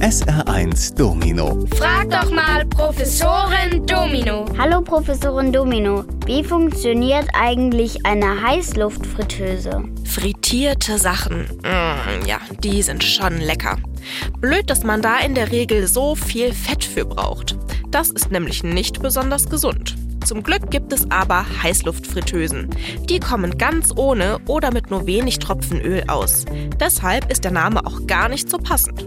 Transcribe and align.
SR1 0.00 0.94
Domino. 0.94 1.66
Frag 1.74 2.08
doch 2.10 2.30
mal 2.30 2.64
Professorin 2.66 3.84
Domino. 3.84 4.46
Hallo 4.56 4.80
Professorin 4.80 5.52
Domino, 5.52 6.04
wie 6.24 6.44
funktioniert 6.44 7.26
eigentlich 7.32 8.06
eine 8.06 8.40
Heißluftfritteuse? 8.40 9.82
Frittierte 10.04 10.98
Sachen, 10.98 11.48
mm, 11.64 12.26
ja, 12.28 12.38
die 12.62 12.80
sind 12.82 13.02
schon 13.02 13.38
lecker. 13.38 13.76
Blöd, 14.38 14.70
dass 14.70 14.84
man 14.84 15.02
da 15.02 15.18
in 15.18 15.34
der 15.34 15.50
Regel 15.50 15.88
so 15.88 16.14
viel 16.14 16.52
Fett 16.52 16.84
für 16.84 17.04
braucht. 17.04 17.58
Das 17.90 18.10
ist 18.10 18.30
nämlich 18.30 18.62
nicht 18.62 19.02
besonders 19.02 19.50
gesund. 19.50 19.96
Zum 20.28 20.42
Glück 20.42 20.70
gibt 20.70 20.92
es 20.92 21.10
aber 21.10 21.46
Heißluftfritteusen. 21.62 22.68
Die 23.08 23.18
kommen 23.18 23.56
ganz 23.56 23.94
ohne 23.96 24.38
oder 24.46 24.70
mit 24.70 24.90
nur 24.90 25.06
wenig 25.06 25.38
Tropfen 25.38 25.80
Öl 25.80 26.04
aus. 26.06 26.44
Deshalb 26.78 27.32
ist 27.32 27.44
der 27.44 27.50
Name 27.50 27.86
auch 27.86 28.06
gar 28.06 28.28
nicht 28.28 28.50
so 28.50 28.58
passend. 28.58 29.06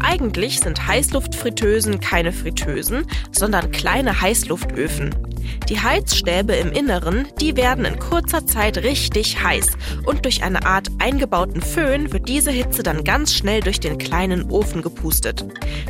Eigentlich 0.00 0.60
sind 0.60 0.86
Heißluftfritteusen 0.86 2.00
keine 2.00 2.32
Fritteusen, 2.32 3.06
sondern 3.32 3.70
kleine 3.70 4.20
Heißluftöfen. 4.20 5.14
Die 5.68 5.80
Heizstäbe 5.80 6.54
im 6.54 6.72
Inneren, 6.72 7.28
die 7.40 7.56
werden 7.56 7.84
in 7.84 7.98
kurzer 7.98 8.46
Zeit 8.46 8.78
richtig 8.78 9.42
heiß 9.42 9.72
und 10.06 10.24
durch 10.24 10.42
eine 10.42 10.64
Art 10.64 10.88
eingebauten 10.98 11.60
Föhn 11.60 12.12
wird 12.12 12.28
diese 12.28 12.50
Hitze 12.50 12.82
dann 12.82 13.04
ganz 13.04 13.34
schnell 13.34 13.60
durch 13.60 13.80
den 13.80 13.98
kleinen 13.98 14.50
Ofen 14.50 14.82
gepustet. 14.82 15.44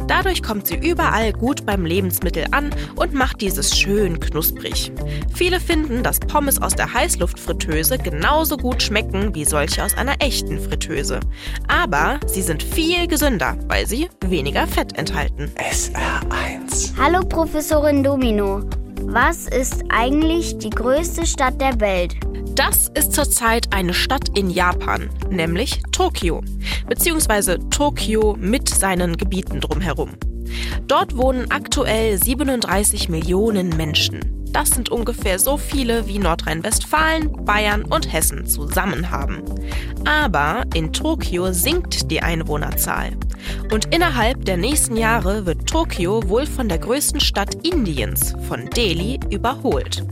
Dadurch 0.06 0.42
kommt 0.42 0.66
sie 0.66 0.76
überall 0.76 1.32
gut 1.32 1.64
beim 1.66 1.84
Lebensmittel 1.84 2.46
an 2.50 2.70
und 2.96 3.14
macht 3.14 3.40
dieses 3.40 3.78
schön 3.78 4.18
knusprig. 4.20 4.92
Viele 5.34 5.60
finden, 5.60 6.02
dass 6.02 6.18
Pommes 6.18 6.60
aus 6.60 6.74
der 6.74 6.92
Heißluftfritteuse 6.92 7.98
genauso 7.98 8.56
gut 8.56 8.82
schmecken 8.82 9.34
wie 9.34 9.44
solche 9.44 9.84
aus 9.84 9.96
einer 9.96 10.16
echten 10.20 10.58
Fritteuse. 10.60 11.20
Aber 11.68 12.18
sie 12.26 12.42
sind 12.42 12.62
viel 12.62 13.06
gesünder, 13.06 13.56
weil 13.68 13.86
sie 13.86 14.08
weniger 14.24 14.66
Fett 14.66 14.98
enthalten. 14.98 15.50
SR1. 15.56 16.96
Hallo 16.98 17.20
Professorin 17.20 18.02
Domino, 18.02 18.62
was 19.10 19.46
ist 19.46 19.84
eigentlich 19.88 20.58
die 20.58 20.68
größte 20.68 21.26
Stadt 21.26 21.58
der 21.62 21.80
Welt? 21.80 22.14
Das 22.54 22.90
ist 22.94 23.14
zurzeit 23.14 23.72
eine 23.72 23.94
Stadt 23.94 24.36
in 24.38 24.50
Japan, 24.50 25.08
nämlich 25.30 25.80
Tokio, 25.92 26.42
beziehungsweise 26.88 27.58
Tokio 27.70 28.36
mit 28.38 28.68
seinen 28.68 29.16
Gebieten 29.16 29.60
drumherum. 29.60 30.10
Dort 30.86 31.16
wohnen 31.16 31.50
aktuell 31.50 32.22
37 32.22 33.08
Millionen 33.08 33.70
Menschen. 33.78 34.20
Das 34.52 34.70
sind 34.70 34.90
ungefähr 34.90 35.38
so 35.38 35.56
viele, 35.56 36.06
wie 36.06 36.18
Nordrhein-Westfalen, 36.18 37.32
Bayern 37.44 37.84
und 37.84 38.12
Hessen 38.12 38.44
zusammen 38.46 39.10
haben. 39.10 39.42
Aber 40.04 40.64
in 40.74 40.92
Tokio 40.92 41.52
sinkt 41.52 42.10
die 42.10 42.20
Einwohnerzahl. 42.20 43.12
Und 43.72 43.94
innerhalb 43.94 44.44
der 44.44 44.56
nächsten 44.56 44.96
Jahre 44.96 45.46
wird 45.46 45.66
Tokio 45.66 46.28
wohl 46.28 46.46
von 46.46 46.68
der 46.68 46.78
größten 46.78 47.20
Stadt 47.20 47.66
Indiens, 47.66 48.34
von 48.48 48.68
Delhi, 48.70 49.18
überholt. 49.30 50.04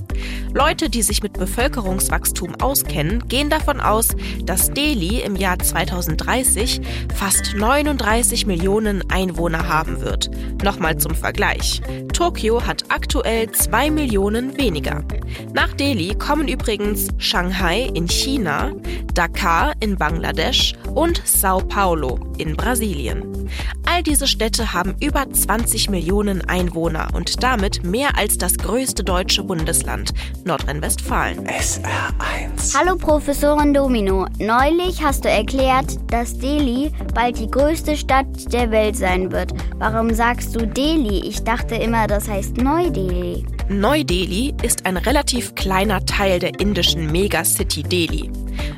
Leute, 0.55 0.89
die 0.89 1.03
sich 1.03 1.23
mit 1.23 1.35
Bevölkerungswachstum 1.35 2.55
auskennen, 2.63 3.29
gehen 3.29 3.51
davon 3.51 3.81
aus, 3.81 4.09
dass 4.45 4.71
Delhi 4.71 5.21
im 5.21 5.37
Jahr 5.37 5.59
2030 5.59 6.81
fast 7.15 7.55
39 7.55 8.47
Millionen 8.47 9.09
Einwohner 9.11 9.69
haben 9.69 10.01
wird. 10.01 10.31
Nochmal 10.63 10.97
zum 10.97 11.15
Vergleich. 11.15 11.83
Tokio 12.13 12.67
hat 12.67 12.85
aktuell 12.89 13.51
2 13.51 13.91
Millionen 13.91 14.57
weniger. 14.57 15.05
Nach 15.53 15.75
Delhi 15.75 16.15
kommen 16.15 16.49
übrigens 16.49 17.09
Shanghai 17.19 17.91
in 17.93 18.09
China, 18.09 18.73
Dakar 19.13 19.75
in 19.81 19.97
Bangladesch 19.97 20.75
und 20.95 21.21
Sao 21.27 21.59
Paulo 21.59 22.19
in 22.39 22.57
Brasilien. 22.57 23.26
All 23.85 24.03
diese 24.03 24.27
Städte 24.27 24.73
haben 24.73 24.95
über 25.01 25.31
20 25.31 25.91
Millionen 25.91 26.47
Einwohner 26.49 27.09
und 27.15 27.43
damit 27.43 27.85
mehr 27.85 28.19
als 28.19 28.37
das 28.37 28.59
größte 28.59 29.05
deutsche 29.05 29.43
Bundesland, 29.43 30.13
Nordrhein-Westfalen. 30.45 31.47
SR1. 31.47 32.77
Hallo 32.77 32.97
Professorin 32.97 33.73
Domino, 33.73 34.27
neulich 34.39 35.03
hast 35.03 35.25
du 35.25 35.31
erklärt, 35.31 35.99
dass 36.11 36.37
Delhi 36.39 36.93
bald 37.15 37.39
die 37.39 37.51
größte 37.51 37.97
Stadt 37.97 38.53
der 38.53 38.71
Welt 38.71 38.97
sein 38.97 39.33
wird. 39.33 39.53
Warum 39.79 40.13
sagst 40.13 40.55
du 40.55 40.67
Delhi? 40.67 41.21
Ich 41.27 41.43
dachte 41.45 41.77
immer, 41.77 42.07
das 42.07 42.29
heißt 42.29 42.59
Neu-Delhi. 42.59 43.47
Neu-Delhi 43.69 44.55
ist 44.63 44.87
ein 44.87 44.97
relativ 44.97 45.57
kleiner 45.57 46.05
Teil 46.07 46.39
der 46.39 46.61
indischen 46.61 47.11
Megacity 47.11 47.83
Delhi. 47.83 48.31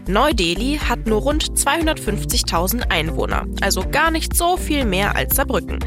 Neu-Delhi 0.07 0.79
hat 0.79 1.07
nur 1.07 1.21
rund 1.21 1.45
250.000 1.45 2.91
Einwohner, 2.91 3.45
also 3.61 3.85
gar 3.91 4.11
nicht 4.11 4.35
so 4.35 4.57
viel 4.57 4.87
mehr 4.87 5.15
als 5.15 5.37
Saarbrücken. 5.37 5.79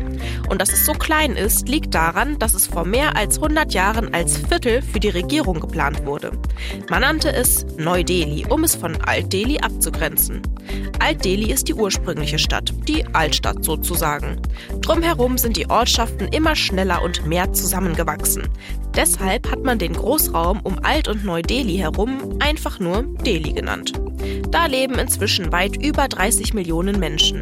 Und 0.47 0.61
dass 0.61 0.71
es 0.71 0.85
so 0.85 0.93
klein 0.93 1.35
ist, 1.35 1.67
liegt 1.67 1.95
daran, 1.95 2.37
dass 2.37 2.53
es 2.53 2.67
vor 2.67 2.85
mehr 2.85 3.15
als 3.15 3.37
100 3.37 3.73
Jahren 3.73 4.13
als 4.13 4.37
Viertel 4.37 4.83
für 4.83 4.99
die 4.99 5.09
Regierung 5.09 5.59
geplant 5.59 6.05
wurde. 6.05 6.31
Man 6.87 7.01
nannte 7.01 7.33
es 7.33 7.65
Neu-Delhi, 7.77 8.45
um 8.49 8.63
es 8.63 8.75
von 8.75 8.95
Alt-Delhi 9.01 9.59
abzugrenzen. 9.61 10.43
Alt-Delhi 10.99 11.51
ist 11.51 11.67
die 11.67 11.73
ursprüngliche 11.73 12.37
Stadt, 12.37 12.71
die 12.87 13.03
Altstadt 13.15 13.65
sozusagen. 13.65 14.39
Drumherum 14.81 15.39
sind 15.39 15.57
die 15.57 15.67
Ortschaften 15.67 16.27
immer 16.27 16.55
schneller 16.55 17.01
und 17.01 17.25
mehr 17.25 17.51
zusammengewachsen. 17.53 18.47
Deshalb 18.95 19.49
hat 19.49 19.63
man 19.63 19.79
den 19.79 19.93
Großraum 19.93 20.59
um 20.63 20.79
Alt- 20.83 21.07
und 21.07 21.23
Neu-Delhi 21.23 21.77
herum 21.77 22.37
einfach 22.39 22.79
nur 22.79 23.03
Delhi 23.25 23.53
genannt. 23.53 23.93
Da 24.49 24.65
leben 24.65 24.95
inzwischen 24.95 25.51
weit 25.51 25.81
über 25.81 26.07
30 26.07 26.53
Millionen 26.53 26.99
Menschen. 26.99 27.41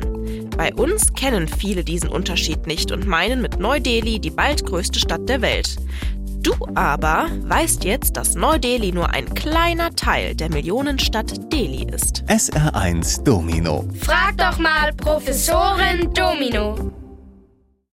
Bei 0.56 0.74
uns 0.74 1.14
kennen 1.14 1.48
viele 1.48 1.84
diesen 1.84 2.10
Unterschied 2.10 2.68
nicht 2.68 2.92
und 2.92 3.08
meinen 3.08 3.42
mit 3.42 3.60
Neu-Delhi 3.60 4.20
die 4.20 4.30
bald 4.30 4.66
größte 4.66 5.00
Stadt 5.00 5.28
der 5.28 5.42
Welt. 5.42 5.78
Du 6.42 6.54
aber 6.76 7.28
weißt 7.42 7.84
jetzt, 7.84 8.16
dass 8.16 8.36
Neu-Delhi 8.36 8.92
nur 8.92 9.10
ein 9.10 9.34
kleiner 9.34 9.94
Teil 9.96 10.36
der 10.36 10.50
Millionenstadt 10.50 11.52
Delhi 11.52 11.88
ist. 11.92 12.24
SR1 12.28 13.24
Domino. 13.24 13.86
Frag 14.02 14.38
doch 14.38 14.58
mal 14.60 14.94
Professorin 14.94 16.14
Domino. 16.14 16.92